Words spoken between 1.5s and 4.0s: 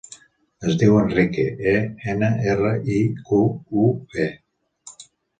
e, ena, erra, i, cu, u,